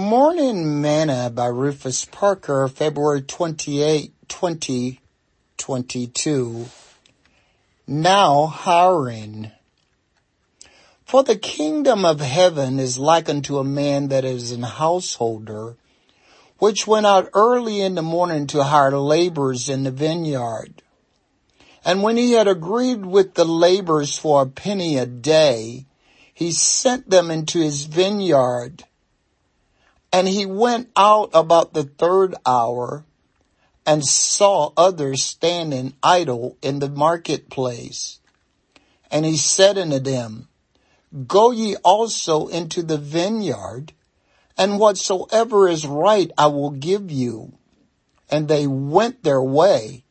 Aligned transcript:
Morning 0.00 0.80
Manna 0.80 1.28
by 1.28 1.48
Rufus 1.48 2.06
Parker, 2.06 2.66
February 2.68 3.20
28, 3.20 4.14
2022. 4.28 6.66
Now 7.86 8.46
hiring. 8.46 9.52
For 11.04 11.22
the 11.22 11.36
kingdom 11.36 12.06
of 12.06 12.20
heaven 12.20 12.80
is 12.80 12.98
like 12.98 13.28
unto 13.28 13.58
a 13.58 13.64
man 13.64 14.08
that 14.08 14.24
is 14.24 14.52
an 14.52 14.62
householder, 14.62 15.76
which 16.56 16.86
went 16.86 17.04
out 17.04 17.28
early 17.34 17.82
in 17.82 17.94
the 17.94 18.00
morning 18.00 18.46
to 18.46 18.64
hire 18.64 18.96
laborers 18.96 19.68
in 19.68 19.82
the 19.82 19.90
vineyard. 19.90 20.82
And 21.84 22.02
when 22.02 22.16
he 22.16 22.32
had 22.32 22.48
agreed 22.48 23.04
with 23.04 23.34
the 23.34 23.44
laborers 23.44 24.16
for 24.16 24.40
a 24.40 24.46
penny 24.46 24.96
a 24.96 25.04
day, 25.04 25.84
he 26.32 26.52
sent 26.52 27.10
them 27.10 27.30
into 27.30 27.58
his 27.58 27.84
vineyard. 27.84 28.84
And 30.12 30.26
he 30.26 30.44
went 30.46 30.90
out 30.96 31.30
about 31.34 31.72
the 31.72 31.84
third 31.84 32.34
hour 32.44 33.04
and 33.86 34.04
saw 34.04 34.72
others 34.76 35.22
standing 35.22 35.94
idle 36.02 36.56
in 36.62 36.78
the 36.78 36.88
marketplace. 36.88 38.20
And 39.10 39.24
he 39.24 39.36
said 39.36 39.78
unto 39.78 39.98
them, 39.98 40.48
Go 41.26 41.50
ye 41.50 41.76
also 41.76 42.46
into 42.46 42.82
the 42.82 42.98
vineyard, 42.98 43.92
and 44.56 44.78
whatsoever 44.78 45.68
is 45.68 45.86
right 45.86 46.30
I 46.38 46.46
will 46.46 46.70
give 46.70 47.10
you. 47.10 47.52
And 48.30 48.46
they 48.46 48.66
went 48.66 49.22
their 49.22 49.42
way. 49.42 50.04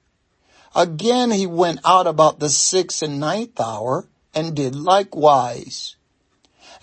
Again 0.76 1.32
he 1.32 1.48
went 1.48 1.80
out 1.86 2.08
about 2.08 2.40
the 2.40 2.50
sixth 2.50 3.02
and 3.02 3.20
ninth 3.20 3.60
hour, 3.60 4.08
and 4.34 4.56
did 4.56 4.76
likewise. 4.76 5.96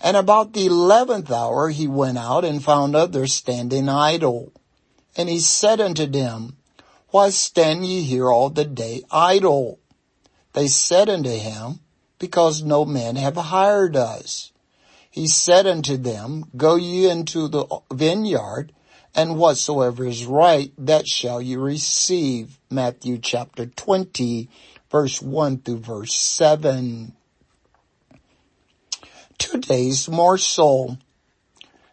And 0.01 0.15
about 0.15 0.53
the 0.53 0.67
eleventh 0.67 1.31
hour 1.31 1.69
he 1.69 1.87
went 1.87 2.17
out 2.17 2.45
and 2.45 2.63
found 2.63 2.95
others 2.95 3.33
standing 3.33 3.89
idle. 3.89 4.51
And 5.15 5.27
he 5.27 5.39
said 5.39 5.81
unto 5.81 6.05
them, 6.05 6.57
Why 7.09 7.31
stand 7.31 7.85
ye 7.85 8.03
here 8.03 8.31
all 8.31 8.49
the 8.49 8.65
day 8.65 9.01
idle? 9.09 9.79
They 10.53 10.67
said 10.67 11.09
unto 11.09 11.31
him, 11.31 11.79
because 12.19 12.63
no 12.63 12.85
man 12.85 13.15
have 13.15 13.37
hired 13.37 13.95
us. 13.95 14.51
He 15.09 15.27
said 15.27 15.65
unto 15.65 15.97
them, 15.97 16.45
Go 16.55 16.75
ye 16.75 17.09
into 17.09 17.47
the 17.47 17.65
vineyard, 17.91 18.71
and 19.15 19.37
whatsoever 19.37 20.05
is 20.05 20.25
right, 20.25 20.71
that 20.77 21.07
shall 21.07 21.41
ye 21.41 21.55
receive. 21.55 22.59
Matthew 22.69 23.17
chapter 23.17 23.65
20, 23.65 24.47
verse 24.91 25.21
1 25.21 25.59
through 25.59 25.79
verse 25.79 26.15
7. 26.15 27.13
Today's 29.61 30.07
so. 30.37 30.97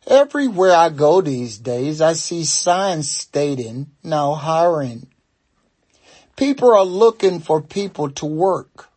Everywhere 0.07 0.75
I 0.75 0.91
go 0.91 1.23
these 1.23 1.59
days, 1.59 2.03
I 2.03 2.13
see 2.13 2.45
signs 2.45 3.11
stating, 3.11 3.87
now 4.03 4.35
hiring. 4.35 5.07
People 6.37 6.75
are 6.75 6.85
looking 6.85 7.41
for 7.41 7.63
people 7.63 8.11
to 8.11 8.27
work. 8.27 8.91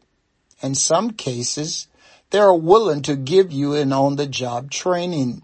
In 0.61 0.75
some 0.75 1.11
cases, 1.11 1.87
they 2.31 2.39
are 2.39 2.53
willing 2.53 3.01
to 3.03 3.15
give 3.15 3.53
you 3.53 3.73
an 3.73 3.93
on-the-job 3.93 4.69
training. 4.69 5.43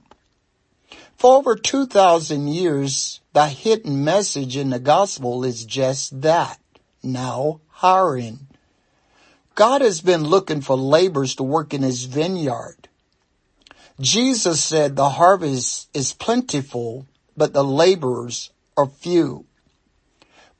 For 1.15 1.37
over 1.37 1.55
2,000 1.55 2.49
years, 2.49 3.21
the 3.31 3.47
hidden 3.47 4.03
message 4.03 4.57
in 4.57 4.69
the 4.71 4.79
gospel 4.79 5.45
is 5.45 5.63
just 5.63 6.23
that. 6.23 6.59
Now 7.01 7.61
hiring. 7.69 8.47
God 9.55 9.79
has 9.79 10.01
been 10.01 10.25
looking 10.25 10.59
for 10.59 10.75
laborers 10.75 11.35
to 11.35 11.43
work 11.43 11.73
in 11.73 11.83
his 11.83 12.03
vineyard. 12.03 12.89
Jesus 13.99 14.63
said 14.63 14.95
the 14.95 15.09
harvest 15.09 15.89
is 15.93 16.13
plentiful, 16.13 17.07
but 17.37 17.53
the 17.53 17.63
laborers 17.63 18.51
are 18.75 18.87
few 18.87 19.45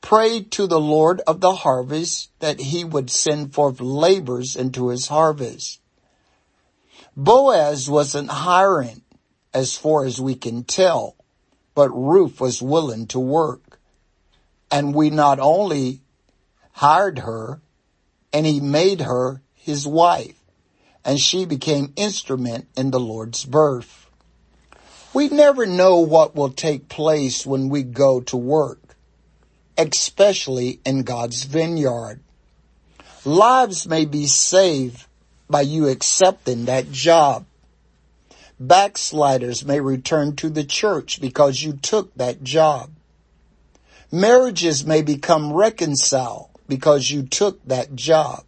Pray 0.04 0.42
to 0.42 0.66
the 0.66 0.78
Lord 0.78 1.22
of 1.26 1.40
the 1.40 1.54
harvest 1.54 2.28
that 2.40 2.60
he 2.60 2.84
would 2.84 3.08
send 3.08 3.54
forth 3.54 3.80
laborers 3.80 4.54
into 4.54 4.88
his 4.88 5.08
harvest. 5.08 5.80
Boaz 7.16 7.88
wasn't 7.88 8.28
hiring 8.28 9.00
as 9.54 9.78
far 9.78 10.04
as 10.04 10.20
we 10.20 10.34
can 10.34 10.62
tell, 10.62 11.16
but 11.74 11.88
Ruth 11.88 12.38
was 12.38 12.60
willing 12.60 13.06
to 13.06 13.18
work. 13.18 13.80
And 14.70 14.94
we 14.94 15.08
not 15.08 15.40
only 15.40 16.02
hired 16.72 17.20
her 17.20 17.62
and 18.30 18.44
he 18.44 18.60
made 18.60 19.00
her 19.00 19.40
his 19.54 19.86
wife 19.86 20.38
and 21.04 21.18
she 21.18 21.44
became 21.44 21.92
instrument 21.96 22.66
in 22.76 22.90
the 22.90 23.00
Lord's 23.00 23.44
birth. 23.44 24.08
We 25.12 25.28
never 25.28 25.66
know 25.66 26.00
what 26.00 26.34
will 26.34 26.50
take 26.50 26.88
place 26.88 27.46
when 27.46 27.68
we 27.68 27.82
go 27.82 28.20
to 28.22 28.36
work 28.36 28.84
especially 29.76 30.80
in 30.84 31.02
God's 31.02 31.44
vineyard. 31.44 32.20
Lives 33.24 33.88
may 33.88 34.04
be 34.04 34.26
saved 34.26 35.06
by 35.48 35.62
you 35.62 35.88
accepting 35.88 36.66
that 36.66 36.90
job. 36.92 37.46
Backsliders 38.60 39.64
may 39.64 39.80
return 39.80 40.36
to 40.36 40.48
the 40.48 40.64
church 40.64 41.20
because 41.20 41.62
you 41.62 41.72
took 41.74 42.14
that 42.14 42.42
job. 42.42 42.90
Marriages 44.12 44.86
may 44.86 45.02
become 45.02 45.52
reconciled 45.52 46.50
because 46.68 47.10
you 47.10 47.24
took 47.24 47.62
that 47.64 47.94
job. 47.96 48.44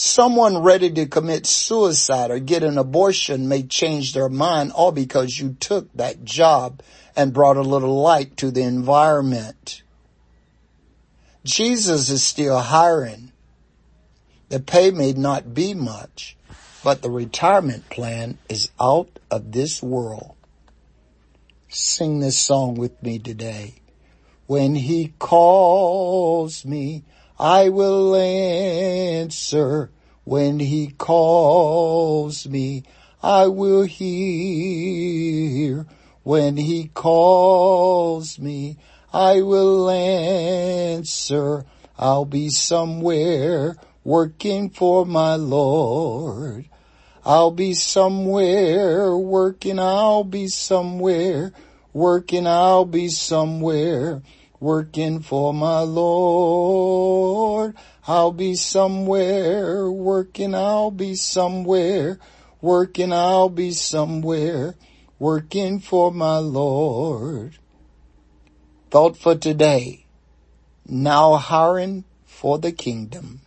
Someone 0.00 0.58
ready 0.58 0.92
to 0.92 1.06
commit 1.06 1.44
suicide 1.44 2.30
or 2.30 2.38
get 2.38 2.62
an 2.62 2.78
abortion 2.78 3.48
may 3.48 3.64
change 3.64 4.12
their 4.12 4.28
mind 4.28 4.70
all 4.70 4.92
because 4.92 5.40
you 5.40 5.56
took 5.58 5.92
that 5.94 6.22
job 6.22 6.82
and 7.16 7.32
brought 7.32 7.56
a 7.56 7.62
little 7.62 8.00
light 8.00 8.36
to 8.36 8.52
the 8.52 8.62
environment. 8.62 9.82
Jesus 11.42 12.10
is 12.10 12.22
still 12.22 12.60
hiring. 12.60 13.32
The 14.50 14.60
pay 14.60 14.92
may 14.92 15.14
not 15.14 15.52
be 15.52 15.74
much, 15.74 16.36
but 16.84 17.02
the 17.02 17.10
retirement 17.10 17.90
plan 17.90 18.38
is 18.48 18.70
out 18.80 19.18
of 19.32 19.50
this 19.50 19.82
world. 19.82 20.36
Sing 21.66 22.20
this 22.20 22.38
song 22.38 22.76
with 22.76 23.02
me 23.02 23.18
today. 23.18 23.74
When 24.46 24.76
he 24.76 25.12
calls 25.18 26.64
me, 26.64 27.02
I 27.38 27.68
will 27.68 28.16
answer. 28.16 29.90
When 30.24 30.58
he 30.60 30.88
calls 30.88 32.46
me, 32.46 32.82
I 33.22 33.46
will 33.46 33.84
hear. 33.84 35.06
When 36.22 36.56
he 36.56 36.88
calls 36.88 38.38
me, 38.38 38.76
I 39.12 39.40
will 39.40 39.88
answer. 39.88 41.64
I'll 41.96 42.24
be 42.26 42.50
somewhere 42.50 43.76
working 44.04 44.70
for 44.70 45.06
my 45.06 45.36
Lord. 45.36 46.68
I'll 47.24 47.50
be 47.50 47.74
somewhere 47.74 49.16
working. 49.16 49.78
I'll 49.78 50.24
be 50.24 50.48
somewhere 50.48 51.52
working. 51.92 52.46
I'll 52.46 52.84
be 52.84 53.08
somewhere 53.08 54.22
working 54.60 55.20
for 55.20 55.54
my 55.54 55.80
Lord. 55.80 57.76
I'll 58.06 58.32
be 58.32 58.54
somewhere 58.54 59.90
working. 59.90 60.54
I'll 60.54 60.90
be 60.90 61.14
somewhere 61.14 62.18
working. 62.60 63.12
I'll 63.12 63.48
be 63.48 63.72
somewhere 63.72 64.74
working 65.18 65.80
for 65.80 66.12
my 66.12 66.38
Lord. 66.38 67.58
Thought 68.90 69.16
for 69.16 69.34
today. 69.34 70.06
Now 70.86 71.34
hiring 71.34 72.04
for 72.24 72.58
the 72.58 72.72
kingdom. 72.72 73.42